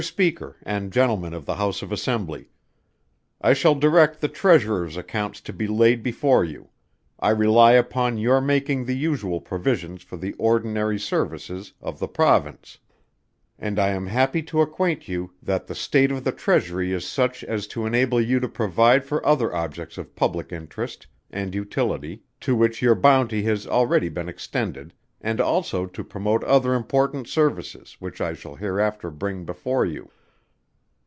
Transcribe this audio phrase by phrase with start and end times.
[0.01, 2.47] Speaker, and Gentlemen of the House of Assembly,_
[3.39, 6.69] I shall direct the Treasurer's Accounts to be laid before you,
[7.19, 12.79] I rely upon your making the usual provisions for the Ordinary Services of the Province;
[13.59, 17.43] and I am happy to acquaint you that the state of the Treasury is such
[17.43, 22.55] as to enable you to provide for other objects of public interest and utility, to
[22.55, 28.19] which your bounty has already been extended, and also to promote other important services which
[28.19, 30.09] I shall hereafter bring before you.